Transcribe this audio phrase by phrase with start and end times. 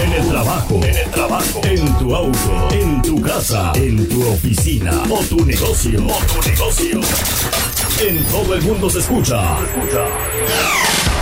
[0.00, 4.92] En el trabajo, en el trabajo, en tu auto, en tu casa, en tu oficina
[5.10, 7.00] o tu negocio, o tu negocio.
[8.00, 9.56] En todo el mundo se escucha.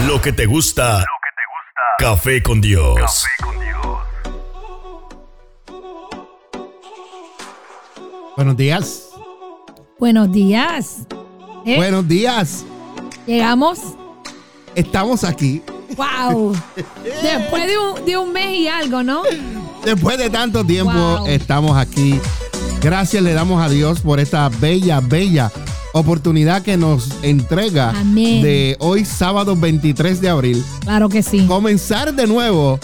[0.06, 0.98] Lo que te gusta.
[0.98, 1.96] Lo que te gusta.
[1.98, 2.96] Café con Dios.
[2.96, 3.66] Café con Dios.
[8.36, 9.08] Buenos días.
[9.98, 11.06] Buenos días.
[11.64, 11.76] ¿Eh?
[11.76, 12.64] Buenos días.
[13.26, 13.80] Llegamos.
[14.74, 15.62] Estamos aquí.
[15.96, 16.54] ¡Wow!
[17.22, 17.64] Después
[18.04, 19.22] de un, mes y algo, ¿no?
[19.84, 22.18] Después de tanto tiempo estamos aquí.
[22.80, 25.50] Gracias le damos a Dios por esta bella, bella
[25.92, 30.64] oportunidad que nos entrega de hoy sábado 23 de abril.
[30.80, 31.46] Claro que sí.
[31.46, 32.78] Comenzar de nuevo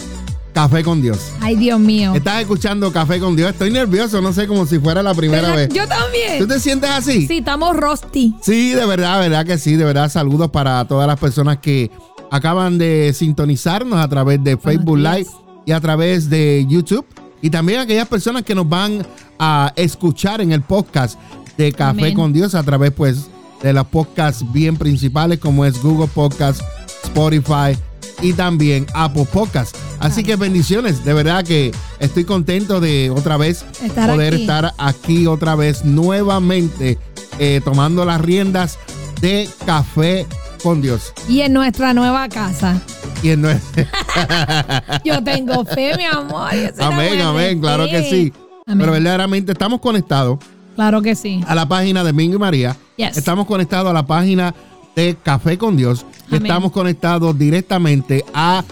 [0.53, 1.19] Café con Dios.
[1.41, 2.13] Ay, Dios mío.
[2.15, 3.51] Estás escuchando Café con Dios.
[3.51, 5.69] Estoy nervioso, no sé, como si fuera la primera vez.
[5.69, 6.39] Yo también.
[6.39, 7.27] ¿Tú te sientes así?
[7.27, 8.35] Sí, estamos rosti.
[8.41, 9.75] Sí, de verdad, verdad que sí.
[9.75, 11.89] De verdad, saludos para todas las personas que
[12.33, 15.27] acaban de sintonizarnos a través de Facebook Live
[15.67, 17.05] y a través de YouTube.
[17.43, 19.05] Y también aquellas personas que nos van
[19.37, 21.19] a escuchar en el podcast
[21.57, 23.27] de Café con Dios a través, pues,
[23.61, 26.59] de los podcasts bien principales como es Google Podcast,
[27.03, 27.77] Spotify,
[28.23, 29.75] y también Apple Podcast.
[29.99, 35.53] Así que bendiciones, de verdad que estoy contento de otra vez poder estar aquí otra
[35.55, 36.97] vez nuevamente
[37.37, 38.79] eh, tomando las riendas
[39.21, 40.25] de Café
[40.63, 41.13] con Dios.
[41.27, 42.81] Y en nuestra nueva casa.
[43.21, 43.43] Y en
[45.03, 46.49] Yo tengo fe, mi amor.
[46.79, 48.33] Amén, amén, claro que sí.
[48.65, 50.39] Pero verdaderamente estamos conectados.
[50.75, 51.43] Claro que sí.
[51.45, 52.75] A la página de Mingo y María.
[52.97, 54.55] Estamos conectados a la página
[54.95, 56.05] de Café con Dios.
[56.31, 58.63] Estamos conectados directamente a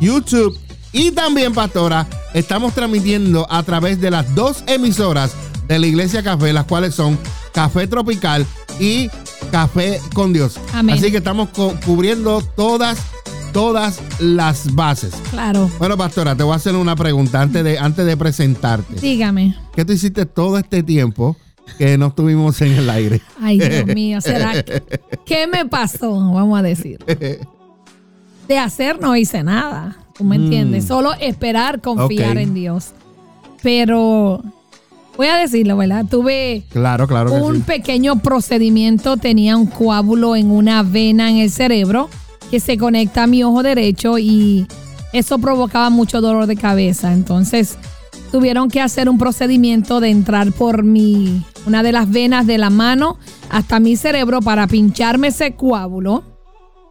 [0.00, 0.56] YouTube
[0.92, 5.32] y también, pastora, estamos transmitiendo a través de las dos emisoras
[5.66, 7.18] de la Iglesia Café, las cuales son
[7.52, 8.46] Café Tropical
[8.80, 9.10] y
[9.50, 10.58] Café con Dios.
[10.72, 11.48] Así que estamos
[11.84, 12.98] cubriendo todas
[13.52, 15.14] todas las bases.
[15.30, 15.70] Claro.
[15.78, 18.94] Bueno, pastora, te voy a hacer una pregunta antes de, antes de presentarte.
[19.00, 19.56] Dígame.
[19.74, 21.36] ¿Qué tú hiciste todo este tiempo
[21.76, 23.20] que no estuvimos en el aire.
[23.40, 24.82] Ay, Dios mío, ¿será que,
[25.26, 26.10] qué me pasó?
[26.12, 26.98] Vamos a decir.
[28.48, 30.84] De hacer no hice nada, ¿tú me entiendes?
[30.84, 30.88] Mm.
[30.88, 32.92] Solo esperar, confiar en Dios.
[33.62, 34.42] Pero
[35.18, 36.06] voy a decirlo, ¿verdad?
[36.08, 42.08] Tuve claro, claro un pequeño procedimiento, tenía un coágulo en una vena en el cerebro
[42.52, 44.66] que se conecta a mi ojo derecho y
[45.12, 47.12] eso provocaba mucho dolor de cabeza.
[47.12, 47.76] Entonces,
[48.30, 52.70] tuvieron que hacer un procedimiento de entrar por mi, una de las venas de la
[52.70, 53.18] mano
[53.50, 56.22] hasta mi cerebro para pincharme ese coágulo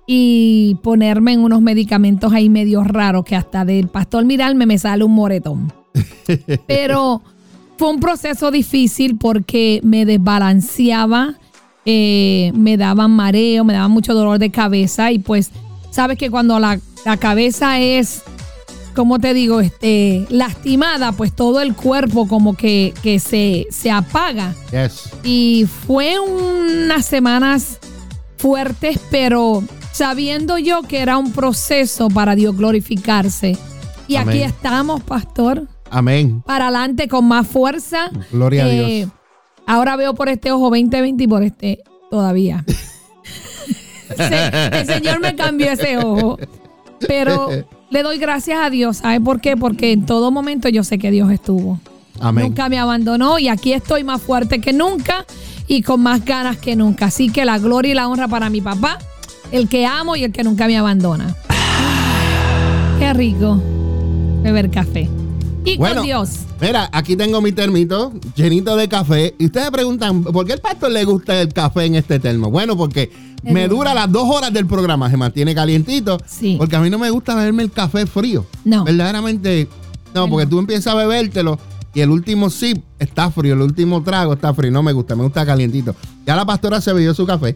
[0.06, 5.06] y ponerme en unos medicamentos ahí medio raros que hasta del pastor Miralme me sale
[5.06, 5.72] un moretón.
[6.68, 7.22] Pero
[7.78, 11.36] fue un proceso difícil porque me desbalanceaba,
[11.86, 15.52] eh, me daban mareo, me daba mucho dolor de cabeza y pues
[15.92, 18.24] sabes que cuando la, la cabeza es
[18.98, 22.94] como te digo, este, lastimada, pues todo el cuerpo como que,
[23.24, 24.56] se, se apaga.
[25.24, 27.78] Y fue unas semanas
[28.38, 33.56] fuertes, pero sabiendo yo que era un proceso para Dios glorificarse.
[34.08, 35.68] Y aquí estamos, pastor.
[35.90, 36.42] Amén.
[36.46, 38.12] Para adelante con más fuerza.
[38.31, 39.12] Gloria a eh, Dios.
[39.66, 42.64] Ahora veo por este ojo 2020 y por este todavía.
[44.18, 46.38] el Señor me cambió ese ojo.
[47.08, 47.50] Pero
[47.90, 48.98] le doy gracias a Dios.
[48.98, 49.58] ¿Sabe por qué?
[49.58, 51.80] Porque en todo momento yo sé que Dios estuvo.
[52.19, 52.46] Amén.
[52.46, 55.25] Nunca me abandonó y aquí estoy más fuerte que nunca
[55.68, 57.06] y con más ganas que nunca.
[57.06, 58.98] Así que la gloria y la honra para mi papá,
[59.52, 61.36] el que amo y el que nunca me abandona.
[63.00, 63.62] Qué rico
[64.42, 65.09] beber café.
[65.68, 66.30] Y con Dios.
[66.62, 69.36] Mira, aquí tengo mi termito llenito de café.
[69.38, 72.50] Y ustedes preguntan, ¿por qué al pastor le gusta el café en este termo?
[72.50, 73.12] Bueno, porque
[73.44, 76.18] me dura las dos horas del programa, se mantiene calientito.
[76.26, 76.56] Sí.
[76.58, 78.46] Porque a mí no me gusta beberme el café frío.
[78.64, 78.86] No.
[78.86, 79.68] Verdaderamente,
[80.16, 81.60] no, porque tú empiezas a bebértelo
[81.94, 84.72] y el último sip está frío, el último trago está frío.
[84.72, 85.96] No me gusta, me gusta calientito.
[86.26, 87.56] Ya la pastora se bebió su café.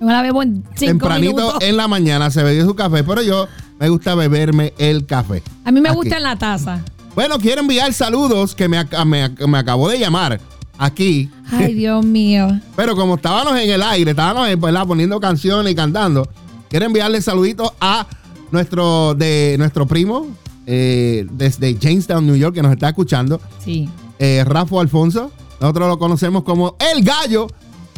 [0.00, 3.48] Yo la bebo en Tempranito en la mañana se bebió su café, pero yo
[3.78, 5.42] me gusta beberme el café.
[5.66, 6.82] A mí me gusta en la taza.
[7.14, 10.40] Bueno, quiero enviar saludos que me, me, me acabó de llamar
[10.78, 11.30] aquí.
[11.50, 12.48] Ay, Dios mío.
[12.76, 14.48] Pero como estábamos en el aire, estábamos
[14.86, 16.28] poniendo canciones y cantando,
[16.68, 18.06] quiero enviarle saluditos a
[18.50, 20.26] nuestro, de, nuestro primo
[20.66, 23.40] eh, desde Jamestown, New York, que nos está escuchando.
[23.64, 23.88] Sí.
[24.18, 25.30] Eh, Rafa Alfonso.
[25.60, 27.48] Nosotros lo conocemos como El Gallo.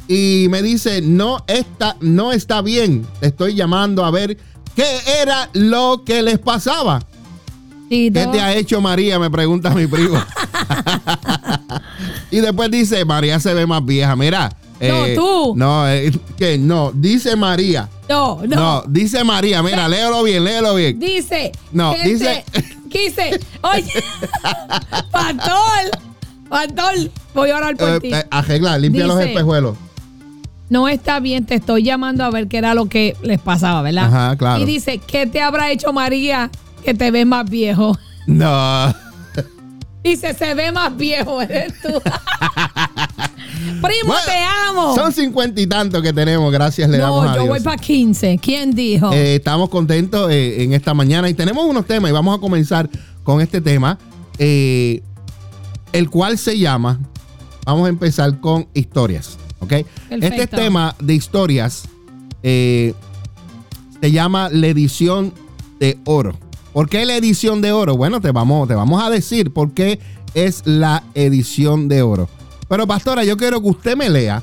[0.08, 3.06] Y me dice, no está, no está bien.
[3.20, 4.36] estoy llamando a ver
[4.74, 4.84] qué
[5.22, 7.00] era lo que les pasaba.
[7.92, 9.18] ¿Qué te ha hecho María?
[9.18, 10.16] Me pregunta mi primo.
[12.30, 14.16] y después dice, María se ve más vieja.
[14.16, 14.50] Mira.
[14.80, 15.54] no, eh, tú.
[15.56, 17.90] No, eh, que no, dice María.
[18.08, 18.56] No, no.
[18.56, 19.62] No, dice María.
[19.62, 20.98] Mira, léelo bien, léelo bien.
[20.98, 21.52] Dice.
[21.70, 22.44] No, dice.
[22.90, 23.38] quise.
[23.60, 23.84] Oye,
[25.10, 25.90] pastor,
[26.48, 26.94] pastor,
[27.34, 28.14] voy a orar por Eh, ti.
[28.14, 29.76] eh, arregla, limpia los espejuelos.
[30.70, 34.06] No está bien, te estoy llamando a ver qué era lo que les pasaba, ¿verdad?
[34.06, 34.62] Ajá, claro.
[34.62, 36.50] Y dice, ¿qué te habrá hecho María
[36.82, 37.96] que te ves más viejo?
[38.26, 38.94] No.
[40.04, 41.88] Dice, se ve más viejo, eres tú.
[43.80, 44.94] Primo, Bueno, te amo.
[44.96, 47.48] Son cincuenta y tantos que tenemos, gracias le damos no, a yo Dios.
[47.50, 48.38] voy para 15.
[48.42, 49.12] ¿Quién dijo?
[49.12, 52.88] Eh, estamos contentos eh, en esta mañana y tenemos unos temas y vamos a comenzar
[53.22, 53.98] con este tema,
[54.38, 55.02] eh,
[55.92, 56.98] el cual se llama,
[57.64, 59.68] vamos a empezar con historias, ¿ok?
[59.68, 60.26] Perfecto.
[60.26, 61.84] Este tema de historias
[62.42, 62.94] se
[64.10, 65.32] llama la edición
[65.78, 66.36] de oro.
[66.72, 67.96] ¿Por qué la edición de oro?
[67.96, 70.00] Bueno, te vamos, a decir por qué
[70.34, 72.28] es la edición de oro.
[72.68, 74.42] Pero pastora, yo quiero que usted me lea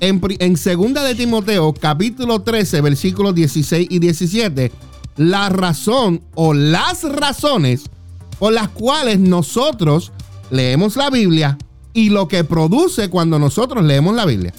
[0.00, 4.72] en, en segunda de Timoteo, capítulo 13, versículos 16 y 17,
[5.16, 7.84] la razón o las razones
[8.38, 10.12] por las cuales nosotros
[10.50, 11.56] leemos la Biblia
[11.94, 14.52] y lo que produce cuando nosotros leemos la Biblia.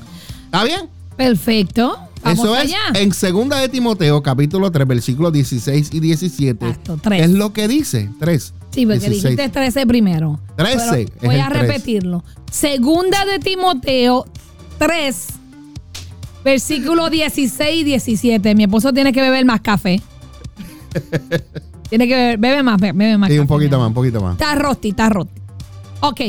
[0.46, 0.90] ¿Está bien?
[1.16, 2.05] Perfecto.
[2.26, 3.00] Vamos Eso es allá.
[3.00, 6.66] en segunda de Timoteo, capítulo 3, versículos 16 y 17.
[6.68, 7.22] Exacto, tres.
[7.24, 8.54] Es lo que dice, 3.
[8.72, 10.40] Sí, porque dijiste 13 primero.
[10.58, 12.24] 13, Pero es Voy a repetirlo.
[12.52, 14.26] Segunda de Timoteo
[14.80, 15.28] 3,
[16.44, 18.56] versículo 16 y 17.
[18.56, 20.02] Mi esposo tiene que beber más café.
[21.90, 23.42] tiene que beber, bebe más, be- bebe más Sí, café.
[23.42, 24.34] un poquito más, un poquito más.
[24.34, 25.42] Está rosti, está rosti.
[26.02, 26.22] Ok,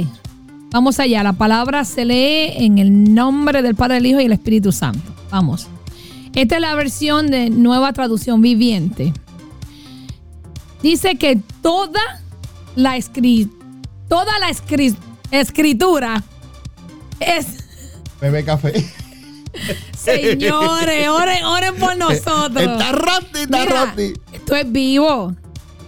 [0.72, 1.22] vamos allá.
[1.22, 5.00] La palabra se lee en el nombre del Padre, el Hijo y el Espíritu Santo.
[5.30, 5.68] Vamos.
[6.36, 9.14] Esta es la versión de nueva traducción viviente.
[10.82, 12.00] Dice que toda
[12.76, 13.50] la, escri-
[14.06, 14.94] toda la escri-
[15.30, 16.22] escritura
[17.20, 17.46] es...
[18.20, 18.72] Bebe café.
[19.96, 22.62] Señores, oren, oren por nosotros.
[22.62, 24.12] Está roti, está Mira, roti.
[24.32, 25.34] Esto es vivo.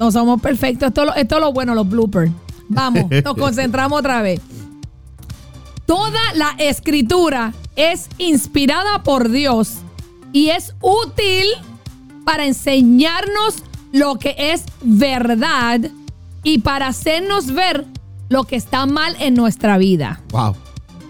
[0.00, 0.89] No somos perfectos.
[0.89, 2.33] Esto, esto es lo bueno, los bloopers.
[2.71, 4.41] Vamos, nos concentramos otra vez.
[5.85, 9.79] Toda la escritura es inspirada por Dios
[10.33, 11.47] y es útil
[12.25, 15.81] para enseñarnos lo que es verdad
[16.43, 17.87] y para hacernos ver
[18.29, 20.21] lo que está mal en nuestra vida.
[20.31, 20.55] Wow.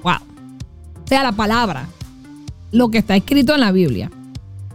[0.03, 0.15] Wow.
[0.15, 1.89] O sea, la palabra.
[2.71, 4.11] Lo que está escrito en la Biblia.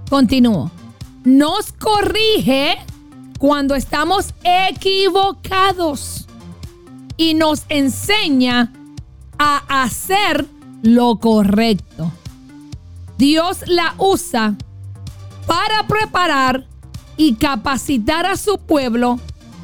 [0.10, 0.72] Continúo.
[1.24, 2.78] Nos corrige
[3.39, 6.28] cuando estamos equivocados
[7.18, 8.74] y nos enseña
[9.38, 10.46] a hacer
[10.81, 12.12] lo correcto.
[13.18, 14.56] Dios la usa
[15.48, 16.65] para preparar
[17.18, 19.19] y capacitar a su pueblo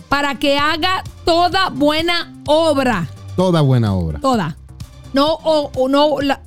[0.07, 4.19] para que haga toda buena obra Toda buena obra.
[4.19, 4.57] toda.
[5.13, 6.42] No, o, o no, la-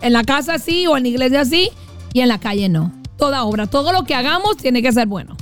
[0.00, 1.70] en la casa sí, o en la iglesia sí,
[2.14, 2.90] y en la calle no.
[3.18, 5.36] Toda obra, todo lo que hagamos tiene que ser bueno.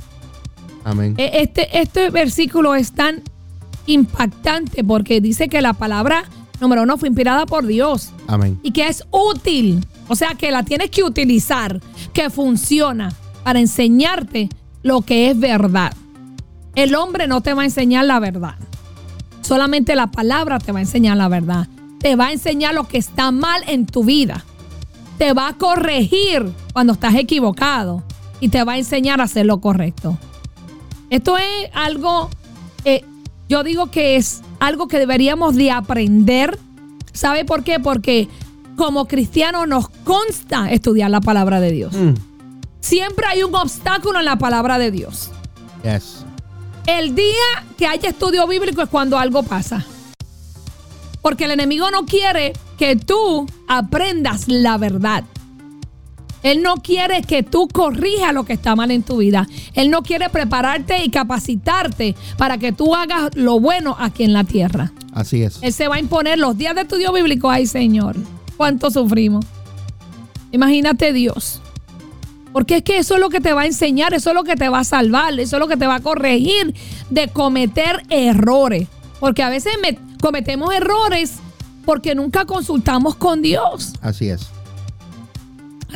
[0.83, 1.15] Amén.
[1.17, 3.23] E- Este, este versículo es tan
[3.85, 6.23] impactante porque dice que la palabra
[6.59, 8.59] número uno fue inspirada por Dios Amén.
[8.63, 9.85] y que es útil.
[10.07, 11.81] O sea, que la tienes que utilizar,
[12.13, 13.13] que funciona
[13.43, 14.49] para enseñarte
[14.83, 15.93] lo que es verdad.
[16.75, 18.55] El hombre no te va a enseñar la verdad.
[19.41, 21.67] Solamente la palabra te va a enseñar la verdad.
[21.99, 24.45] Te va a enseñar lo que está mal en tu vida.
[25.17, 28.03] Te va a corregir cuando estás equivocado
[28.39, 30.17] y te va a enseñar a hacer lo correcto.
[31.09, 32.29] Esto es algo,
[32.85, 33.03] eh,
[33.49, 36.59] yo digo que es algo que deberíamos de aprender.
[37.13, 37.79] ¿Sabe por qué?
[37.79, 38.27] Porque
[38.77, 41.93] como cristianos nos consta estudiar la palabra de Dios.
[41.93, 42.13] Mm,
[42.79, 45.31] Siempre hay un obstáculo en la palabra de Dios.
[45.83, 46.23] yes.
[46.85, 49.85] El día que haya estudio bíblico es cuando algo pasa.
[51.21, 55.25] Porque el enemigo no quiere que tú aprendas la verdad.
[56.43, 59.47] Él no quiere que tú corrijas lo que está mal en tu vida.
[59.73, 64.45] Él no quiere prepararte y capacitarte para que tú hagas lo bueno aquí en la
[64.45, 64.93] tierra.
[65.13, 65.59] Así es.
[65.61, 67.49] Él se va a imponer los días de estudio bíblico.
[67.49, 68.15] Ay, Señor,
[68.57, 69.45] cuánto sufrimos.
[70.51, 71.61] Imagínate Dios.
[72.53, 74.55] Porque es que eso es lo que te va a enseñar, eso es lo que
[74.55, 76.73] te va a salvar, eso es lo que te va a corregir
[77.09, 78.87] de cometer errores.
[79.19, 81.33] Porque a veces me- cometemos errores
[81.85, 83.93] porque nunca consultamos con Dios.
[84.01, 84.47] Así es.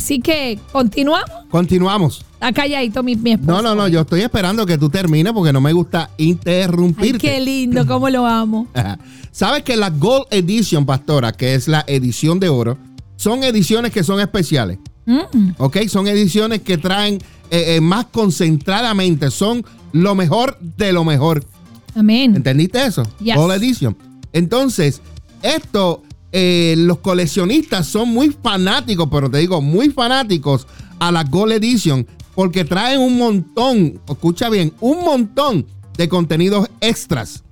[0.01, 1.29] Así que continuamos.
[1.51, 2.25] Continuamos.
[2.34, 3.51] Está calladito mi, mi esposo.
[3.51, 7.20] No, no, no, yo estoy esperando que tú termines porque no me gusta Ay, interrumpirte.
[7.20, 8.65] qué lindo, cómo lo amo.
[9.31, 12.79] Sabes que la Gold Edition, pastora, que es la edición de oro,
[13.15, 14.79] son ediciones que son especiales.
[15.05, 15.77] Mm, ¿Ok?
[15.88, 17.15] Son ediciones que traen
[17.51, 21.46] eh, eh, más concentradamente, son lo mejor de lo mejor.
[21.93, 22.36] amén.
[22.36, 23.03] ¿Entendiste eso?
[23.20, 23.36] Yes.
[23.36, 23.96] Gold Edition.
[24.34, 25.00] Entonces,
[25.43, 26.01] esto,
[26.32, 30.66] eh, los coleccionistas son muy fanáticos, pero te digo, muy fanáticos
[31.00, 35.66] a la Gold Edition, porque traen un montón, escucha bien, un montón
[35.98, 37.44] de contenidos extras.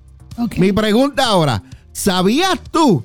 [0.56, 3.04] Mi pregunta ahora, ¿sabías tú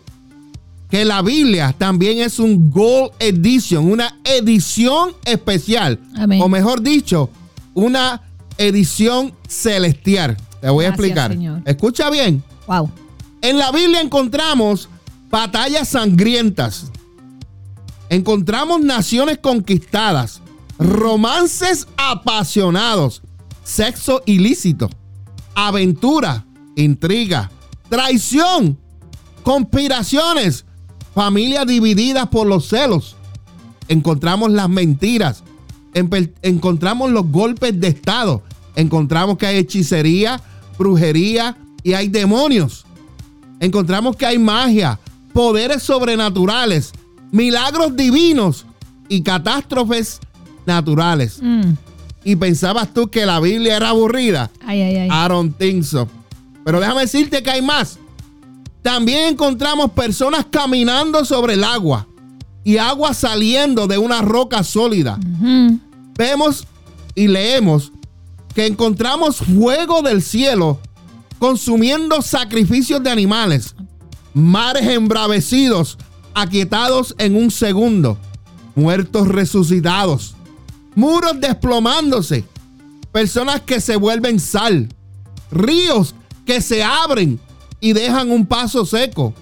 [0.90, 6.00] que la Biblia también es un Gold Edition, una edición especial?
[6.16, 6.42] Amén.
[6.42, 7.30] O mejor dicho,
[7.74, 8.22] una
[8.58, 10.38] edición celestial.
[10.62, 11.32] Te voy a explicar.
[11.32, 11.62] Señor.
[11.66, 12.42] Escucha bien.
[12.68, 12.90] Wow.
[13.42, 14.90] En la Biblia encontramos
[15.30, 16.92] batallas sangrientas.
[18.10, 20.42] Encontramos naciones conquistadas,
[20.78, 23.22] romances apasionados,
[23.64, 24.90] sexo ilícito,
[25.56, 27.50] aventura, intriga,
[27.90, 28.78] traición,
[29.44, 30.66] conspiraciones,
[31.14, 33.16] familias divididas por los celos.
[33.88, 35.44] Encontramos las mentiras,
[35.94, 38.44] encontramos los golpes de Estado,
[38.76, 40.42] encontramos que hay hechicería,
[40.78, 42.86] brujería y hay demonios
[43.60, 45.00] encontramos que hay magia,
[45.36, 46.94] poderes sobrenaturales,
[47.30, 48.66] milagros divinos
[49.10, 50.22] y catástrofes
[50.66, 51.40] naturales.
[51.42, 51.74] Mm.
[52.24, 54.50] ¿Y pensabas tú que la Biblia era aburrida?
[54.66, 55.08] Ay, ay, ay.
[55.10, 56.08] I don't think so.
[56.64, 58.00] Pero déjame decirte que hay más.
[58.82, 62.08] También encontramos personas caminando sobre el agua
[62.64, 65.20] y agua saliendo de una roca sólida.
[66.18, 66.66] Vemos
[67.14, 67.92] y leemos
[68.54, 70.80] que encontramos fuego del cielo
[71.40, 73.76] consumiendo sacrificios de animales,
[74.36, 75.98] mares embravecidos,
[76.34, 78.18] aquietados en un segundo,
[78.76, 80.36] muertos resucitados,
[80.94, 82.44] muros desplomándose,
[83.14, 84.90] personas que se vuelven sal,
[85.52, 86.16] ríos
[86.46, 87.40] que se abren
[87.80, 89.34] y dejan un paso seco,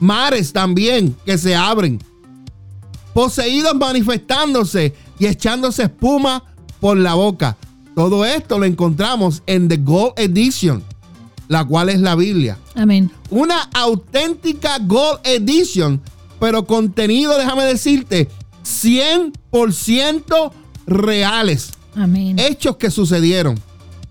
[0.00, 2.00] mares también que se abren,
[3.14, 6.42] poseídos manifestándose y echándose espuma
[6.80, 7.56] por la boca.
[7.94, 10.82] Todo esto lo encontramos en The Gold Edition,
[11.52, 12.56] la cual es la Biblia.
[12.74, 13.10] Amén.
[13.28, 16.00] Una auténtica Gold Edition,
[16.40, 18.30] pero contenido, déjame decirte,
[18.64, 20.50] 100%
[20.86, 21.72] reales.
[21.94, 22.38] Amén.
[22.38, 23.60] Hechos que sucedieron.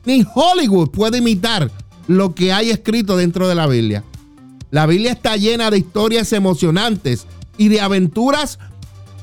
[0.06, 1.72] Ni Hollywood puede imitar
[2.08, 4.04] lo que hay escrito dentro de la Biblia.
[4.70, 7.26] La Biblia está llena de historias emocionantes
[7.58, 8.60] y de aventuras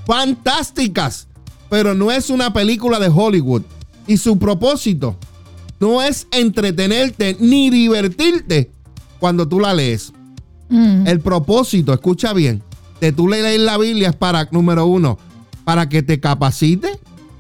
[0.07, 1.29] fantásticas,
[1.71, 3.63] pero no es una película de Hollywood.
[4.09, 5.17] Y su propósito
[5.81, 8.71] no es entretenerte ni divertirte
[9.19, 10.13] cuando tú la lees.
[10.69, 11.07] Mm.
[11.07, 12.63] El propósito, escucha bien,
[13.01, 15.19] de tú leer la Biblia es para, número uno,
[15.65, 16.89] para que te capacite,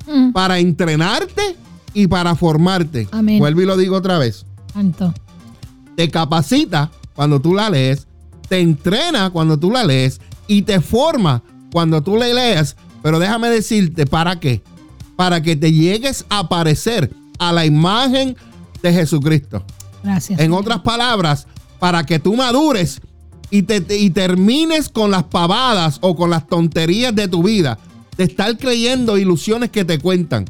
[0.06, 0.32] Mm.
[0.32, 1.56] para entrenarte
[1.92, 3.08] y para formarte.
[3.10, 3.38] Amén.
[3.40, 4.46] Vuelvo y lo digo otra vez.
[4.72, 5.12] Santo.
[5.96, 8.06] Te capacita cuando tú la lees,
[8.48, 11.42] te entrena cuando tú la lees y te forma
[11.72, 12.74] cuando tú la lees.
[13.02, 14.62] Pero déjame decirte, ¿para qué?
[15.16, 18.36] Para que te llegues a parecer a la imagen
[18.82, 19.64] de Jesucristo.
[20.02, 20.38] Gracias.
[20.38, 21.46] En otras palabras,
[21.78, 23.00] para que tú madures
[23.50, 27.78] y, te, y termines con las pavadas o con las tonterías de tu vida,
[28.16, 30.44] de estar creyendo ilusiones que te cuentan.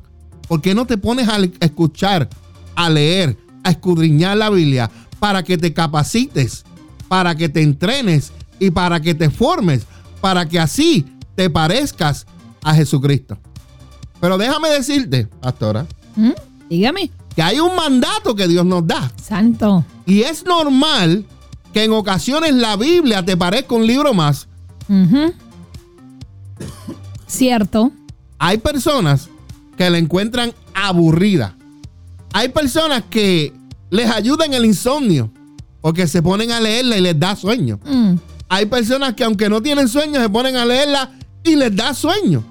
[0.49, 2.28] ¿Por qué no te pones a escuchar,
[2.75, 6.64] a leer, a escudriñar la Biblia para que te capacites,
[7.09, 9.87] para que te entrenes y para que te formes,
[10.21, 11.04] para que así
[11.35, 12.26] te parezcas
[12.62, 13.38] a Jesucristo?
[14.21, 15.87] Pero déjame decirte, pastora,
[16.18, 16.33] Mm.
[16.69, 17.11] Dígame.
[17.35, 19.13] que hay un mandato que Dios nos da.
[19.23, 19.85] Santo.
[20.07, 21.25] Y es normal
[21.73, 24.49] que en ocasiones la Biblia te parezca un libro más.
[27.27, 27.93] Cierto.
[28.39, 29.29] Hay personas
[29.77, 31.57] que la encuentran aburrida.
[32.33, 33.53] Hay personas que
[33.91, 35.31] les ayuda en el insomnio
[35.81, 37.79] porque se ponen a leerla y les da sueño.
[37.85, 38.15] Mm.
[38.49, 41.13] Hay personas que aunque no tienen sueño se ponen a leerla
[41.45, 42.43] y les da sueño.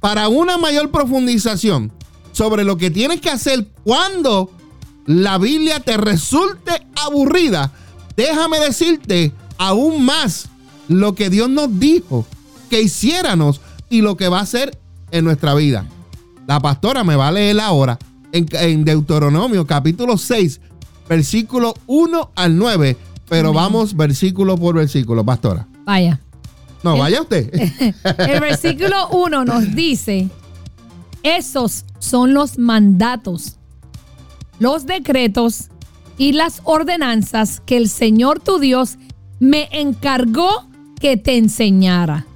[0.00, 1.92] Para una mayor profundización
[2.36, 4.50] sobre lo que tienes que hacer cuando
[5.06, 6.72] la Biblia te resulte
[7.06, 7.72] aburrida,
[8.14, 10.48] déjame decirte aún más
[10.88, 12.26] lo que Dios nos dijo
[12.68, 14.78] que hiciéramos y lo que va a hacer
[15.12, 15.86] en nuestra vida.
[16.46, 17.98] La pastora me va a leer ahora
[18.32, 20.60] en, en Deuteronomio capítulo 6,
[21.08, 22.98] versículo 1 al 9,
[23.30, 23.62] pero Amén.
[23.62, 25.66] vamos versículo por versículo, pastora.
[25.86, 26.20] Vaya.
[26.82, 27.50] No, El- vaya usted.
[28.18, 30.28] El versículo 1 nos dice,
[31.26, 33.56] esos son los mandatos,
[34.58, 35.70] los decretos
[36.18, 38.96] y las ordenanzas que el Señor tu Dios
[39.40, 40.66] me encargó
[41.00, 42.26] que te enseñara.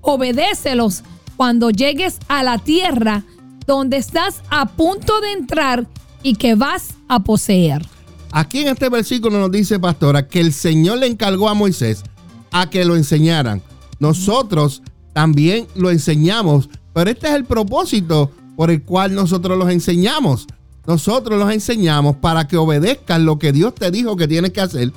[0.00, 1.02] Obedécelos
[1.36, 3.24] cuando llegues a la tierra
[3.66, 5.86] donde estás a punto de entrar
[6.22, 7.84] y que vas a poseer.
[8.30, 12.02] Aquí en este versículo nos dice, pastora, que el Señor le encargó a Moisés
[12.50, 13.62] a que lo enseñaran.
[13.98, 14.82] Nosotros
[15.12, 20.46] también lo enseñamos, pero este es el propósito por el cual nosotros los enseñamos.
[20.86, 24.92] Nosotros los enseñamos para que obedezcan lo que Dios te dijo que tienes que hacer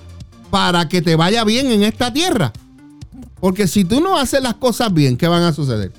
[0.49, 2.51] para que te vaya bien en esta tierra.
[3.39, 5.91] Porque si tú no haces las cosas bien, ¿qué van a suceder?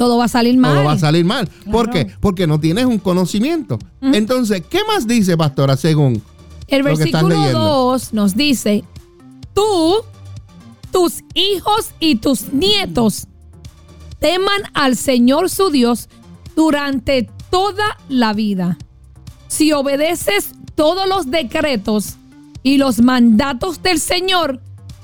[0.00, 0.72] todo va a salir mal.
[0.72, 1.46] todo va a salir mal.
[1.70, 2.06] ¿Por qué?
[2.20, 3.78] Porque no tienes un conocimiento.
[4.00, 6.22] Entonces, ¿qué más dice, pastora, según?
[6.68, 7.58] El versículo leyendo.
[7.58, 8.82] 2 nos dice,
[9.52, 9.96] tú,
[10.90, 13.26] tus hijos y tus nietos
[14.20, 16.08] teman al Señor su Dios
[16.54, 18.78] durante toda la vida.
[19.48, 22.16] Si obedeces todos los decretos
[22.62, 24.60] y los mandatos del Señor,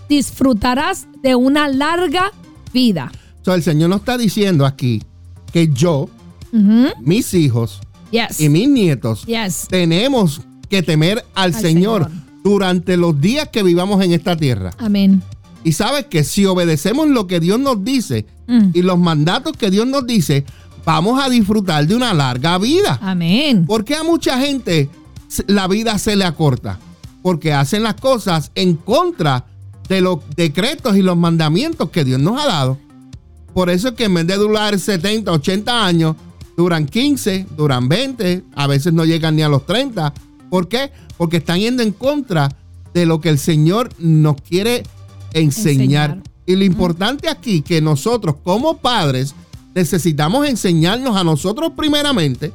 [0.08, 2.30] disfrutarás de una larga
[2.72, 3.10] vida.
[3.40, 5.02] O sea, el Señor nos está diciendo aquí
[5.52, 6.08] que yo,
[7.00, 7.80] mis hijos
[8.10, 8.40] Yes.
[8.40, 9.66] y mis nietos Yes.
[9.68, 12.22] tenemos que temer al, Al Señor, Señor.
[12.44, 14.70] durante los días que vivamos en esta tierra.
[14.78, 15.22] Amén.
[15.66, 18.70] Y sabes que si obedecemos lo que Dios nos dice Mm.
[18.72, 20.44] y los mandatos que Dios nos dice,
[20.84, 23.00] vamos a disfrutar de una larga vida.
[23.02, 23.66] Amén.
[23.66, 24.88] ¿Por qué a mucha gente
[25.48, 26.78] la vida se le acorta?
[27.22, 29.44] Porque hacen las cosas en contra
[29.88, 32.78] de los decretos y los mandamientos que Dios nos ha dado.
[33.52, 36.14] Por eso es que en vez de durar 70, 80 años,
[36.56, 40.14] duran 15, duran 20, a veces no llegan ni a los 30.
[40.48, 40.92] ¿Por qué?
[41.16, 42.48] Porque están yendo en contra
[42.94, 44.84] de lo que el Señor nos quiere
[45.40, 46.10] enseñar.
[46.10, 46.22] Enseñar.
[46.46, 49.34] Y lo importante aquí que nosotros como padres
[49.74, 52.52] necesitamos enseñarnos a nosotros primeramente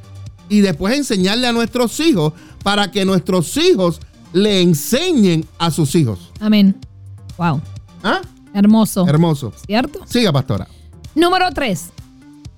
[0.50, 2.34] y después enseñarle a nuestros hijos
[2.64, 4.00] para que nuestros hijos
[4.34, 6.32] le enseñen a sus hijos.
[6.40, 6.76] Amén.
[7.38, 7.62] Wow.
[8.04, 8.22] ¿Ah?
[8.54, 9.08] Hermoso.
[9.08, 9.54] Hermoso.
[9.66, 10.00] ¿Cierto?
[10.06, 10.68] Siga, pastora.
[11.16, 11.90] Número 3.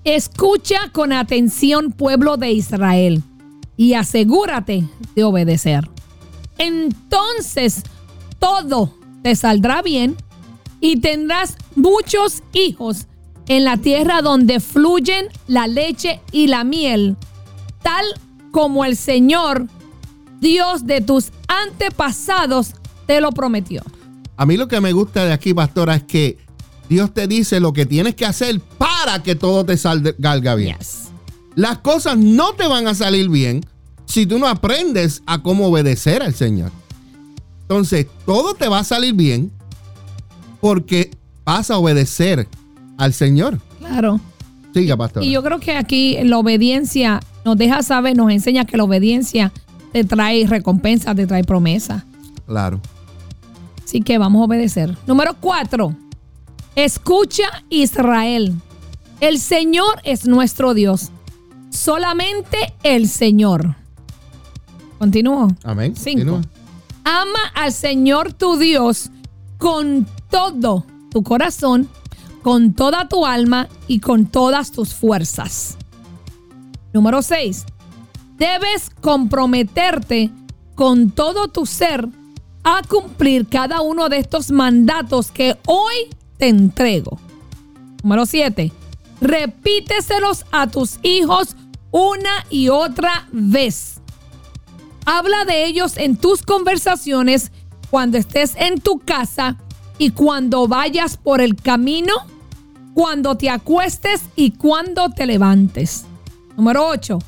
[0.04, 3.22] Escucha con atención, pueblo de Israel,
[3.76, 5.88] y asegúrate de obedecer.
[6.58, 7.82] Entonces
[8.38, 10.16] todo te saldrá bien
[10.80, 13.06] y tendrás muchos hijos
[13.48, 17.16] en la tierra donde fluyen la leche y la miel,
[17.82, 18.04] tal
[18.50, 19.66] como el Señor,
[20.40, 22.74] Dios de tus antepasados,
[23.06, 23.82] te lo prometió.
[24.36, 26.36] A mí lo que me gusta de aquí, pastora, es que
[26.90, 30.76] Dios te dice lo que tienes que hacer para que todo te salga bien.
[30.76, 31.08] Yes.
[31.54, 33.64] Las cosas no te van a salir bien
[34.04, 36.72] si tú no aprendes a cómo obedecer al Señor.
[37.64, 39.50] Entonces, todo te va a salir bien
[40.60, 41.10] porque
[41.44, 42.46] vas a obedecer
[42.98, 43.58] al Señor.
[43.78, 44.20] Claro.
[44.72, 45.24] Siga, pastora.
[45.24, 49.52] Y yo creo que aquí la obediencia nos deja saber, nos enseña que la obediencia
[49.92, 52.04] te trae recompensa, te trae promesa.
[52.46, 52.80] Claro.
[53.82, 54.96] Así que vamos a obedecer.
[55.06, 55.94] Número cuatro.
[56.74, 58.54] Escucha Israel.
[59.20, 61.10] El Señor es nuestro Dios.
[61.70, 63.76] Solamente el Señor.
[64.98, 65.48] Continúo.
[65.62, 65.94] Amén.
[65.96, 66.32] Cinco.
[66.32, 66.53] Continúa.
[67.04, 69.10] Ama al Señor tu Dios
[69.58, 71.88] con todo tu corazón,
[72.42, 75.76] con toda tu alma y con todas tus fuerzas.
[76.92, 77.64] Número 6.
[78.36, 80.30] Debes comprometerte
[80.74, 82.08] con todo tu ser
[82.64, 85.94] a cumplir cada uno de estos mandatos que hoy
[86.38, 87.18] te entrego.
[88.02, 88.72] Número 7.
[89.20, 91.56] Repíteselos a tus hijos
[91.90, 94.00] una y otra vez.
[95.06, 97.52] Habla de ellos en tus conversaciones
[97.90, 99.56] cuando estés en tu casa
[99.98, 102.14] y cuando vayas por el camino,
[102.94, 106.06] cuando te acuestes y cuando te levantes.
[106.56, 107.18] Número 8.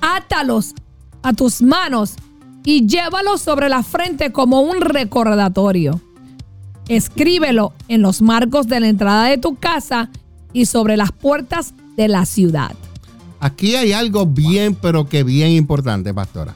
[0.00, 0.74] Átalos
[1.22, 2.14] a tus manos
[2.64, 6.00] y llévalos sobre la frente como un recordatorio.
[6.88, 10.10] Escríbelo en los marcos de la entrada de tu casa
[10.52, 12.72] y sobre las puertas de la ciudad.
[13.40, 16.54] Aquí hay algo bien, pero que bien importante, pastora.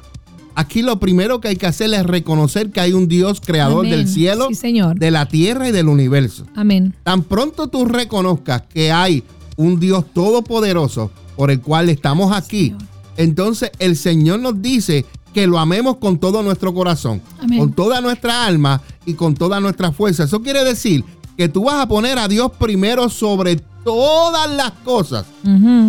[0.57, 3.91] Aquí lo primero que hay que hacer es reconocer que hay un Dios creador Amén.
[3.91, 4.99] del cielo, Sí, Señor.
[4.99, 6.47] de la tierra y del universo.
[6.55, 6.95] Amén.
[7.03, 9.25] Tan pronto tú reconozcas que hay
[9.57, 12.83] un Dios todopoderoso por el cual estamos aquí, Señor.
[13.17, 17.59] entonces el Señor nos dice que lo amemos con todo nuestro corazón, Amén.
[17.59, 20.25] con toda nuestra alma y con toda nuestra fuerza.
[20.25, 21.05] Eso quiere decir
[21.37, 25.27] que tú vas a poner a Dios primero sobre todas las cosas,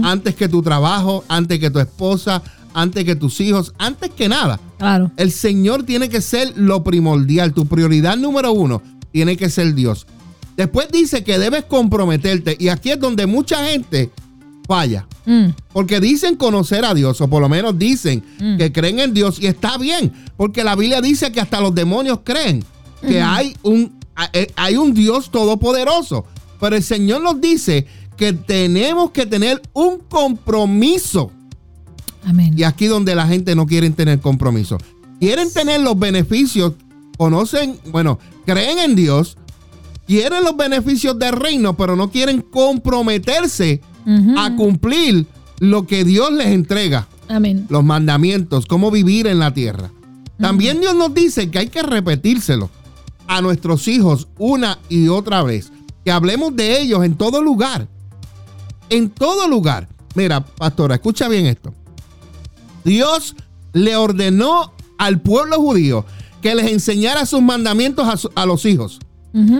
[0.04, 2.42] antes que tu trabajo, antes que tu esposa,
[2.76, 4.60] antes que tus hijos, antes que nada.
[4.78, 5.12] Claro.
[5.18, 7.54] El Señor tiene que ser lo primordial.
[7.54, 10.06] Tu prioridad número uno tiene que ser Dios.
[10.58, 12.56] Después dice que debes comprometerte.
[12.60, 14.12] Y aquí es donde mucha gente
[14.68, 15.08] falla.
[15.26, 15.48] Mm.
[15.74, 18.58] Porque dicen conocer a Dios, o por lo menos dicen Mm.
[18.58, 19.38] que creen en Dios.
[19.40, 22.64] Y está bien, porque la Biblia dice que hasta los demonios creen
[23.02, 26.26] que hay, un, hay- hay un Dios todopoderoso.
[26.60, 27.86] Pero el Señor nos dice
[28.18, 31.32] que tenemos que tener un compromiso.
[32.26, 32.54] Amén.
[32.58, 34.78] Y aquí donde la gente no quiere tener compromiso.
[35.20, 36.74] Quieren tener los beneficios,
[37.18, 39.38] conocen, bueno, creen en Dios,
[40.08, 43.82] quieren los beneficios del reino, pero no quieren comprometerse
[44.38, 45.26] a cumplir
[45.60, 47.66] lo que Dios les entrega, Amén.
[47.70, 49.90] los mandamientos, cómo vivir en la tierra.
[50.38, 52.70] También Dios nos dice que hay que repetírselo
[53.28, 55.72] a nuestros hijos una y otra vez,
[56.04, 57.88] que hablemos de ellos en todo lugar.
[58.90, 59.88] en todo lugar.
[60.14, 61.74] Mira, pastora, escucha bien esto.
[62.86, 63.36] Dios
[63.74, 66.06] le ordenó al pueblo judío
[66.42, 69.00] que les enseñara sus mandamientos a, a los hijos,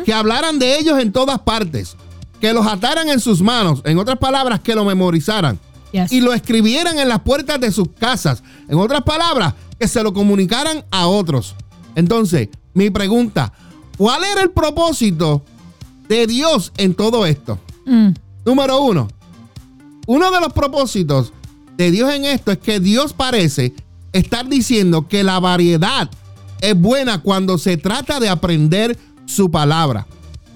[0.06, 1.98] que hablaran de ellos en todas partes,
[2.40, 5.60] que los ataran en sus manos, en otras palabras, que lo memorizaran
[5.92, 6.12] Yes.
[6.12, 8.44] y lo escribieran en las puertas de sus casas.
[8.68, 11.56] En otras palabras, que se lo comunicaran a otros.
[11.96, 13.54] Entonces, mi pregunta,
[13.98, 15.44] ¿cuál era el propósito
[16.10, 17.60] de Dios en todo esto?
[17.86, 18.10] Mm,
[18.46, 19.08] Número uno,
[20.08, 21.32] uno de los propósitos
[21.78, 23.74] de Dios en esto es que Dios parece
[24.14, 26.10] estar diciendo que la variedad
[26.62, 30.08] es buena cuando se trata de aprender su palabra.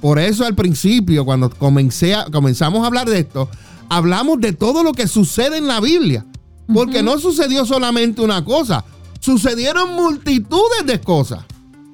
[0.02, 3.50] Por eso al principio, cuando comencé a- comenzamos a hablar de esto,
[3.90, 6.26] hablamos de todo lo que sucede en la Biblia.
[6.74, 8.86] Porque no sucedió solamente una cosa,
[9.20, 11.44] sucedieron multitudes de cosas.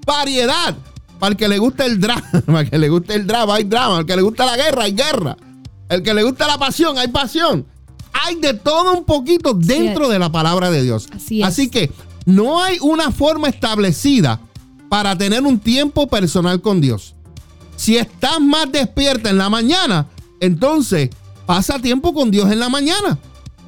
[0.06, 0.76] Variedad.
[1.20, 3.64] Para el que le gusta el drama, para el que le gusta el drama, hay
[3.64, 3.98] drama.
[4.00, 5.38] Al que le gusta la guerra, hay guerra.
[5.88, 7.66] El que le gusta la pasión, hay pasión.
[8.24, 11.08] Hay de todo un poquito dentro de la palabra de Dios.
[11.12, 11.70] Así es.
[11.70, 11.92] que
[12.26, 14.40] no hay una forma establecida
[14.90, 17.16] para tener un tiempo personal con Dios.
[17.76, 20.08] Si estás más despierta en la mañana,
[20.40, 21.10] entonces
[21.46, 23.20] pasa tiempo con Dios en la mañana.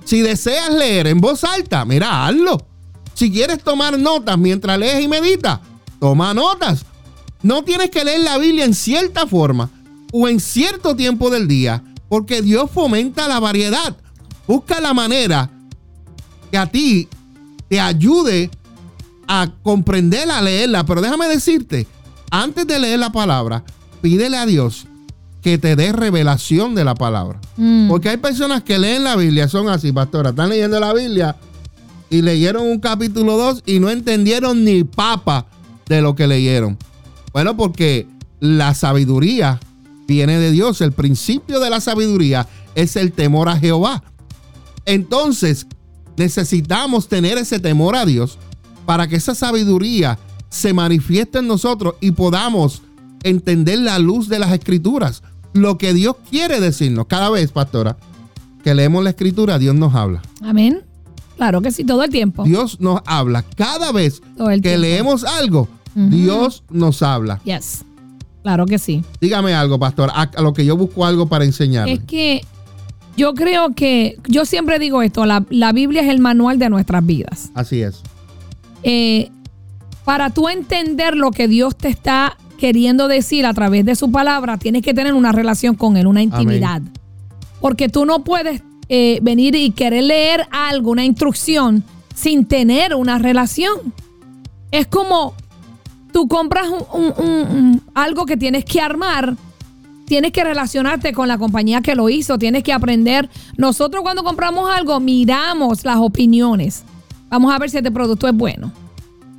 [0.06, 2.66] Si deseas leer en voz alta, mira, hazlo.
[3.14, 5.60] Si quieres tomar notas mientras lees y meditas,
[6.00, 6.86] toma notas.
[7.44, 9.70] No tienes que leer la Biblia en cierta forma
[10.14, 13.98] o en cierto tiempo del día, porque Dios fomenta la variedad.
[14.48, 15.50] Busca la manera
[16.52, 17.08] que a ti
[17.68, 18.50] te ayude
[19.28, 20.86] a comprenderla, a leerla.
[20.86, 21.88] Pero déjame decirte,
[22.32, 23.64] antes de leer la palabra,
[24.02, 24.88] pídele a Dios
[25.42, 27.40] que te dé revelación de la palabra.
[27.58, 27.88] mm.
[27.88, 31.36] Porque hay personas que leen la Biblia, son así, pastora, están leyendo la Biblia
[32.10, 35.46] y leyeron un capítulo 2 y no entendieron ni papa
[35.88, 36.78] de lo que leyeron.
[37.34, 38.08] Bueno, porque
[38.40, 39.60] la sabiduría
[40.08, 40.82] viene de Dios.
[40.82, 44.04] El principio de la sabiduría es el temor a Jehová.
[44.88, 45.68] Entonces,
[46.16, 48.40] necesitamos tener ese temor a Dios
[48.86, 50.18] para que esa sabiduría
[50.50, 52.82] se manifieste en nosotros y podamos
[53.24, 55.24] entender la luz de las escrituras.
[55.54, 57.08] Lo que Dios quiere decirnos.
[57.08, 57.98] Cada vez, pastora,
[58.64, 60.22] que leemos la escritura, Dios nos habla.
[60.42, 60.82] Amén.
[61.36, 62.44] Claro que sí, todo el tiempo.
[62.46, 63.44] Dios nos habla.
[63.44, 64.82] Cada vez que tiempo.
[64.82, 65.68] leemos algo.
[65.96, 67.42] Dios nos habla.
[67.44, 67.84] Yes.
[68.42, 69.04] Claro que sí.
[69.20, 71.94] Dígame algo, pastor, a, lo que yo busco algo para enseñarle.
[71.94, 72.46] Es que
[73.18, 77.06] yo creo que, yo siempre digo esto, la, la Biblia es el manual de nuestras
[77.06, 77.50] vidas.
[77.56, 78.02] Así es.
[78.84, 79.30] Eh,
[80.06, 84.58] para tú entender lo que Dios te está queriendo decir a través de su palabra,
[84.58, 86.82] tienes que tener una relación con Él, una intimidad.
[87.60, 91.84] Porque tú no puedes eh, venir y querer leer algo, una instrucción,
[92.16, 93.94] sin tener una relación.
[94.72, 95.34] Es como
[96.14, 99.36] tú compras un- un- un- un- algo que tienes que armar,
[100.08, 103.30] tienes que relacionarte con la compañía que lo hizo, tienes que aprender.
[103.58, 106.84] Nosotros cuando compramos algo, miramos las opiniones.
[107.30, 108.72] Vamos a ver si este producto es bueno.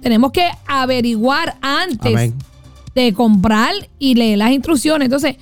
[0.03, 2.35] Tenemos que averiguar antes Amén.
[2.95, 5.07] de comprar y leer las instrucciones.
[5.07, 5.37] Entonces,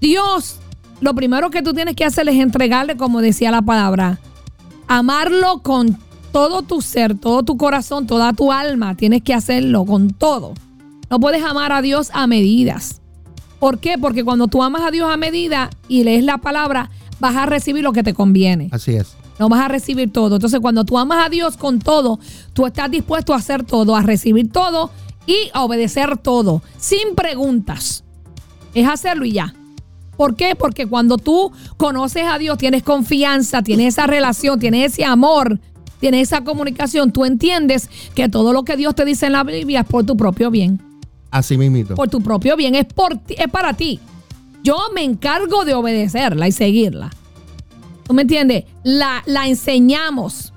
[0.00, 0.60] Dios,
[1.00, 4.20] lo primero que tú tienes que hacer es entregarle, como decía la palabra,
[4.86, 5.98] amarlo con
[6.30, 8.96] todo tu ser, todo tu corazón, toda tu alma.
[8.96, 10.54] Tienes que hacerlo con todo.
[11.10, 13.00] No puedes amar a Dios a medidas.
[13.58, 13.98] ¿Por qué?
[13.98, 16.90] Porque cuando tú amas a Dios a medida y lees la palabra,
[17.20, 18.68] vas a recibir lo que te conviene.
[18.70, 19.16] Así es.
[19.38, 20.36] No vas a recibir todo.
[20.36, 22.18] Entonces, cuando tú amas a Dios con todo,
[22.52, 24.90] tú estás dispuesto a hacer todo, a recibir todo
[25.26, 28.04] y a obedecer todo, sin preguntas.
[28.74, 29.54] Es hacerlo y ya.
[30.16, 30.56] ¿Por qué?
[30.56, 35.60] Porque cuando tú conoces a Dios, tienes confianza, tienes esa relación, tienes ese amor,
[36.00, 39.80] tienes esa comunicación, tú entiendes que todo lo que Dios te dice en la Biblia
[39.80, 40.87] es por tu propio bien.
[41.30, 41.94] Así mismito.
[41.94, 44.00] Por tu propio bien, es, por ti- es para ti.
[44.64, 47.10] Yo me encargo de obedecerla y seguirla.
[48.06, 48.64] ¿Tú me entiendes?
[48.84, 50.52] La, la enseñamos.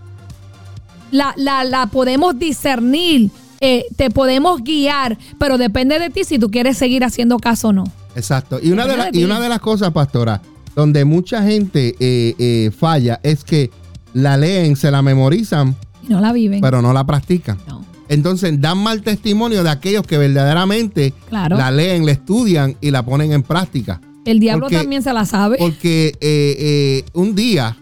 [1.12, 3.30] La, la, la podemos discernir.
[3.60, 5.18] eh, te podemos guiar.
[5.38, 7.84] Pero depende de ti si tú quieres seguir haciendo caso o no.
[8.16, 8.60] Exacto.
[8.62, 9.24] Y una, de Depende la- de y ti.
[9.26, 10.42] una de las cosas, pastora,
[10.76, 13.70] donde mucha gente eh, eh, falla es que
[14.14, 16.60] la leen, se la memorizan, Y no la viven.
[16.62, 17.58] pero no la practican.
[17.68, 17.86] no.
[18.12, 21.56] Entonces dan mal testimonio de aquellos que verdaderamente Claro.
[21.58, 24.02] la leen, la estudian y la ponen en práctica.
[24.26, 25.56] El diablo porque- también se la sabe.
[25.58, 27.78] Porque eh, eh, un día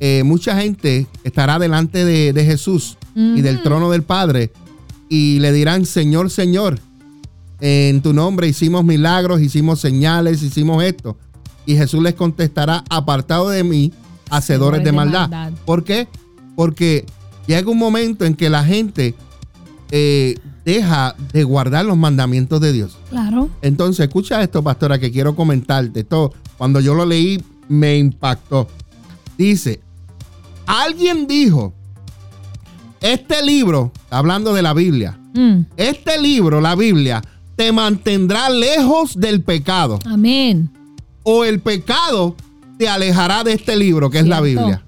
[0.00, 4.50] eh, mucha gente estará delante de, de Jesús y del trono del Padre
[5.08, 6.80] y le dirán, Señor, Señor,
[7.60, 11.16] en tu nombre hicimos milagros, hicimos señales, hicimos esto.
[11.66, 13.92] Y Jesús les contestará, apartado de mí,
[14.30, 15.28] hacedores de, de maldad.
[15.30, 15.52] maldad.
[15.64, 16.08] ¿Por qué?
[16.56, 17.04] Porque
[17.46, 19.14] llega un momento en que la gente
[19.90, 22.96] eh, deja de guardar los mandamientos de Dios.
[23.10, 23.50] Claro.
[23.62, 26.00] Entonces, escucha esto, pastora, que quiero comentarte.
[26.00, 28.68] Esto, cuando yo lo leí, me impactó.
[29.38, 29.80] Dice,
[30.66, 31.72] alguien dijo,
[33.00, 35.62] este libro, hablando de la Biblia, Mm.
[35.76, 37.20] este libro, la Biblia,
[37.56, 39.98] te mantendrá lejos del pecado.
[40.06, 40.70] Amén.
[41.24, 42.36] O el pecado
[42.78, 44.40] te alejará de este libro, que es la.
[44.40, 44.82] Biblia.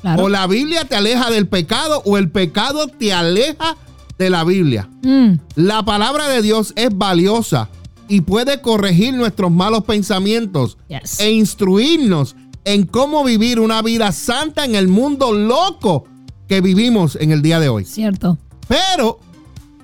[0.00, 0.24] Claro.
[0.24, 3.76] O la Biblia te aleja del pecado o el pecado te aleja
[4.18, 4.88] de la Biblia.
[5.02, 5.34] Mm.
[5.56, 7.68] La palabra de Dios es valiosa
[8.08, 11.20] y puede corregir nuestros malos pensamientos Yes.
[11.20, 16.04] e instruirnos en cómo vivir una vida santa en el mundo loco
[16.48, 17.84] que vivimos en el día de hoy.
[17.84, 18.38] Cierto.
[18.68, 19.18] Pero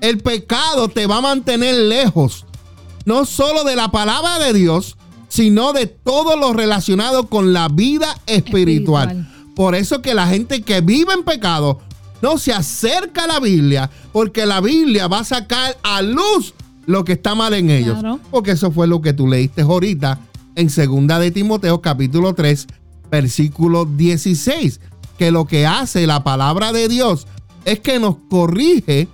[0.00, 2.44] el pecado te va a mantener lejos,
[3.04, 4.96] no solo de la palabra de Dios,
[5.28, 9.08] sino de todo lo relacionado con la vida espiritual.
[9.08, 9.54] Espiritual.
[9.54, 11.80] Por eso que la gente que vive en pecado
[12.22, 16.54] no se acerca a la Biblia, porque la Biblia va a sacar a luz
[16.86, 17.98] lo que está mal en ellos.
[17.98, 18.20] Claro.
[18.30, 20.18] Porque eso fue lo que tú leíste ahorita
[20.54, 22.66] en segunda de Timoteo capítulo 3,
[23.10, 24.80] versículo 16,
[25.18, 27.26] que lo que hace la palabra de Dios
[27.64, 29.08] es que nos corrige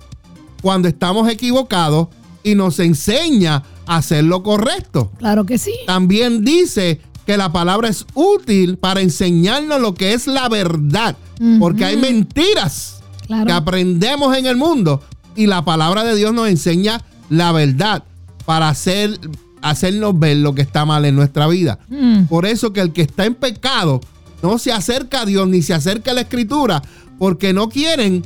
[0.61, 2.07] cuando estamos equivocados
[2.43, 5.11] y nos enseña a hacer lo correcto.
[5.17, 5.73] Claro que sí.
[5.85, 11.17] También dice que la palabra es útil para enseñarnos lo que es la verdad,
[11.59, 12.94] porque hay mentiras
[13.27, 13.45] Claro.
[13.45, 15.01] que aprendemos en el mundo
[15.35, 18.03] y la palabra de Dios nos enseña la verdad
[18.45, 19.19] para hacer,
[19.61, 21.79] hacernos ver lo que está mal en nuestra vida.
[21.89, 22.25] Mm.
[22.25, 24.01] Por eso que el que está en pecado
[24.41, 26.81] no se acerca a Dios ni se acerca a la escritura
[27.17, 28.25] porque no quieren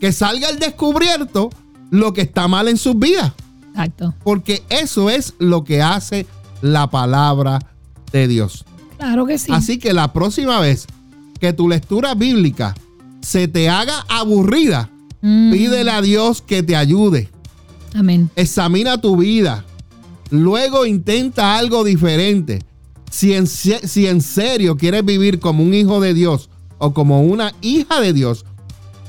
[0.00, 1.50] que salga al descubierto
[1.90, 3.32] lo que está mal en sus vidas.
[3.70, 4.14] Exacto.
[4.24, 6.26] Porque eso es lo que hace
[6.62, 7.60] la palabra
[8.12, 8.64] de Dios.
[8.96, 9.52] Claro que sí.
[9.52, 10.86] Así que la próxima vez
[11.40, 12.74] que tu lectura bíblica
[13.22, 15.50] se te haga aburrida, Mm.
[15.52, 17.28] pídele a Dios que te ayude.
[17.94, 18.30] Amén.
[18.36, 19.64] Examina tu vida.
[20.30, 22.62] Luego intenta algo diferente.
[23.10, 27.52] Si en, si en serio quieres vivir como un hijo de Dios o como una
[27.62, 28.44] hija de Dios,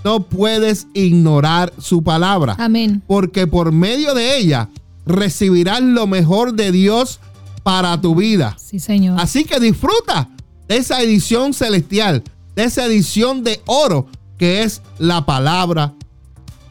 [0.04, 3.04] no puedes ignorar su palabra Amén.
[3.06, 4.69] porque por medio de ella
[5.06, 7.19] recibirás lo mejor de Dios
[7.63, 8.56] para tu vida.
[8.58, 9.19] Sí, Señor.
[9.19, 10.30] Así que disfruta
[10.69, 12.24] de esa edición celestial,
[12.60, 15.93] de esa edición de oro que es la palabra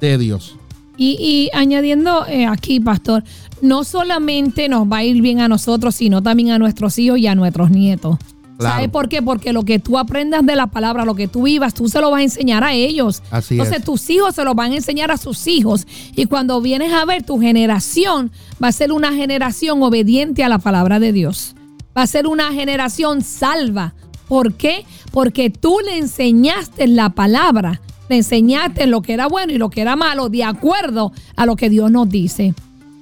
[0.03, 0.55] de Dios.
[0.99, 3.25] Y, y añadiendo eh, aquí, pastor,
[3.63, 7.27] no solamente nos va a ir bien a nosotros, sino también a nuestros hijos y
[7.27, 8.19] a nuestros nietos.
[8.59, 8.75] Claro.
[8.75, 9.23] ¿Sabes por qué?
[9.23, 12.11] Porque lo que tú aprendas de la palabra, lo que tú vivas, tú se lo
[12.11, 13.23] vas a enseñar a ellos.
[13.31, 13.85] Así Entonces es.
[13.85, 15.87] tus hijos se lo van a enseñar a sus hijos.
[16.15, 18.31] Y cuando vienes a ver tu generación,
[18.63, 21.55] va a ser una generación obediente a la palabra de Dios.
[21.97, 23.95] Va a ser una generación salva.
[24.29, 24.85] ¿Por qué?
[25.11, 27.81] Porque tú le enseñaste la palabra.
[28.09, 31.57] Le enseñaste lo que era bueno y lo que era malo de acuerdo a lo
[31.57, 32.55] que Dios nos dice.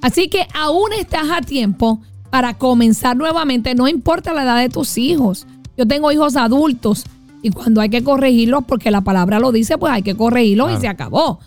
[0.03, 4.99] Así que aún estás a tiempo para comenzar nuevamente, no importa la edad de tus
[4.99, 5.47] hijos.
[5.77, 7.05] Yo tengo hijos adultos
[7.43, 10.81] y cuando hay que corregirlos, porque la palabra lo dice, pues hay que corregirlos y
[10.81, 11.39] se acabó.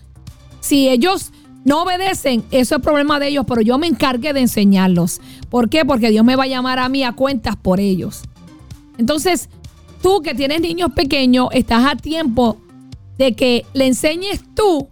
[0.61, 1.31] Si ellos
[1.65, 5.19] no obedecen, eso es problema de ellos, pero yo me encargué de enseñarlos.
[5.49, 5.85] ¿Por qué?
[5.85, 8.21] Porque Dios me va a llamar a mí a cuentas por ellos.
[8.97, 9.49] Entonces,
[10.01, 12.57] tú que tienes niños pequeños, estás a tiempo
[13.17, 14.87] de que le enseñes tú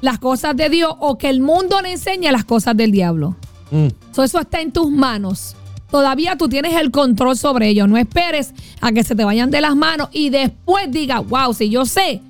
[0.00, 3.36] las cosas de Dios o que el mundo le enseñe las cosas del diablo.
[3.70, 5.56] Mm, So, eso está en tus manos.
[5.90, 7.88] Todavía tú tienes el control sobre ellos.
[7.88, 11.68] No esperes a que se te vayan de las manos y después digas, wow, si
[11.68, 12.22] yo sé,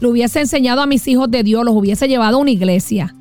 [0.00, 3.14] lo hubiese enseñado a mis hijos de Dios, los hubiese llevado a una iglesia.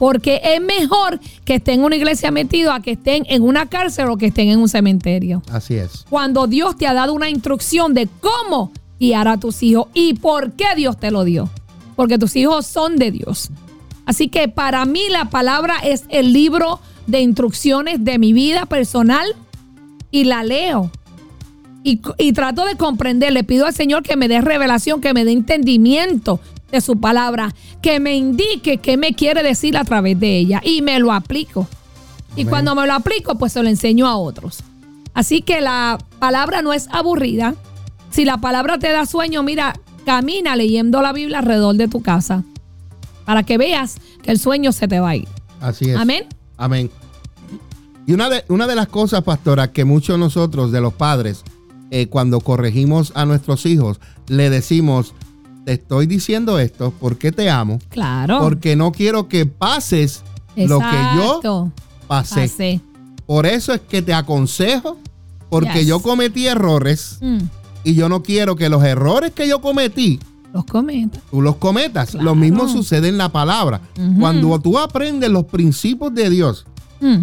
[0.00, 4.08] Porque es mejor que estén en una iglesia metidos a que estén en una cárcel
[4.08, 5.42] o que estén en un cementerio.
[5.52, 6.06] así es.
[6.08, 10.52] Cuando Dios te ha dado una instrucción de cómo guiar a tus hijos y por
[10.52, 11.50] qué Dios te lo dio.
[11.96, 13.50] Porque tus hijos son de Dios.
[14.06, 19.36] Así que para mí la palabra es el libro de instrucciones de mi vida personal
[20.10, 20.90] y la leo.
[21.84, 25.26] Y, y trato de comprender, le pido al Señor que me dé revelación, que me
[25.26, 30.38] dé entendimiento de su palabra, que me indique qué me quiere decir a través de
[30.38, 31.66] ella y me lo aplico.
[32.36, 34.62] Y cuando me lo aplico, pues se lo enseño a otros.
[35.14, 37.54] Así que la palabra no es aburrida.
[38.10, 42.44] Si la palabra te da sueño, mira, camina leyendo la Biblia alrededor de tu casa
[43.24, 45.28] para que veas que el sueño se te va a ir.
[45.60, 45.96] Así es.
[45.96, 46.26] Amén.
[46.56, 46.90] Amén.
[48.06, 51.44] Y una de, una de las cosas, pastora, que muchos de nosotros, de los padres,
[51.90, 55.14] eh, cuando corregimos a nuestros hijos, le decimos,
[55.64, 58.38] te estoy diciendo esto porque te amo, Claro.
[58.40, 60.22] porque no quiero que pases
[60.56, 61.70] lo que yo
[62.08, 62.34] pasé.
[62.40, 62.80] Pasé.
[63.26, 64.98] Por eso es que te aconsejo,
[65.48, 65.86] porque Yes.
[65.86, 67.38] yo cometí errores Mm,
[67.84, 70.18] y yo no quiero que los errores que yo cometí
[70.52, 71.20] los comenta.
[71.30, 72.10] tú los cometas.
[72.10, 72.24] Claro.
[72.24, 73.80] Lo mismo sucede en la palabra.
[74.18, 76.66] Cuando tú aprendes los principios de Dios
[77.00, 77.22] Mm,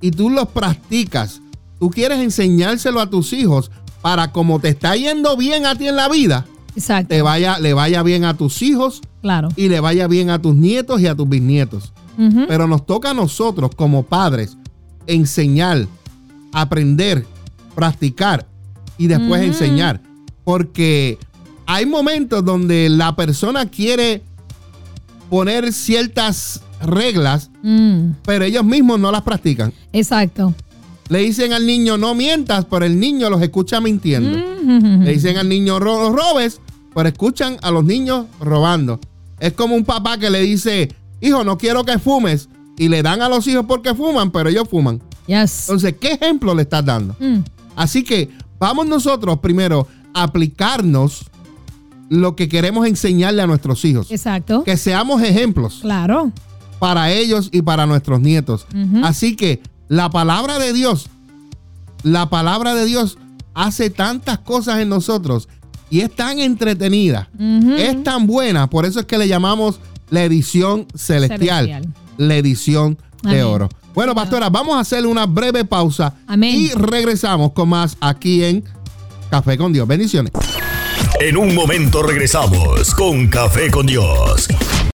[0.00, 1.40] y tú los practicas,
[1.80, 5.96] tú quieres enseñárselo a tus hijos, para como te está yendo bien a ti en
[5.96, 6.46] la vida,
[6.78, 7.08] Exacto.
[7.08, 9.48] te vaya, le vaya bien a tus hijos Claro.
[9.56, 11.92] y le vaya bien a tus nietos y a tus bisnietos.
[12.48, 14.56] Pero nos toca a nosotros como padres
[15.06, 15.86] enseñar,
[16.52, 17.24] aprender,
[17.76, 18.44] practicar
[18.96, 20.00] y después enseñar.
[20.42, 21.16] Porque
[21.66, 24.22] hay momentos donde la persona quiere
[25.30, 29.72] poner ciertas reglas, Mm, pero ellos mismos no las practican.
[29.92, 30.54] Exacto.
[31.08, 34.36] Le dicen al niño no mientas, pero el niño los escucha mintiendo.
[34.62, 36.60] Mm, Le dicen al niño "Ro- no robes,
[36.94, 38.98] pero escuchan a los niños robando.
[39.40, 42.48] Es como un papá que le dice, hijo, no quiero que fumes.
[42.76, 45.00] Y le dan a los hijos porque fuman, pero ellos fuman.
[45.26, 45.68] Yes.
[45.68, 47.14] Entonces, ¿qué ejemplo le estás dando?
[47.18, 47.38] Mm,
[47.76, 51.26] Así que vamos nosotros primero a aplicarnos
[52.08, 54.10] lo que queremos enseñarle a nuestros hijos.
[54.10, 54.64] Exacto.
[54.64, 56.32] Que seamos ejemplos Claro.
[56.78, 58.66] para ellos y para nuestros nietos.
[59.02, 61.08] Así que la palabra de Dios,
[62.02, 63.18] la palabra de Dios
[63.54, 65.48] hace tantas cosas en nosotros
[65.90, 67.28] y es tan entretenida,
[67.78, 71.94] es tan buena, por eso es que le llamamos la edición celestial, Celestial.
[72.16, 73.68] la edición de oro.
[73.94, 76.54] Bueno, pastora, vamos a hacer una breve pausa Amén.
[76.54, 78.64] y regresamos con más aquí en
[79.30, 79.86] Café con Dios.
[79.88, 80.32] Bendiciones.
[81.20, 84.46] En un momento regresamos con Café con Dios.